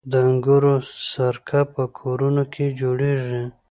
[0.11, 0.73] د انګورو
[1.11, 3.43] سرکه په کورونو کې جوړیږي.